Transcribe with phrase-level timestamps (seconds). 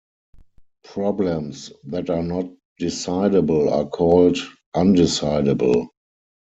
[0.83, 4.35] Problems that are not decidable are called
[4.75, 5.89] "undecidable".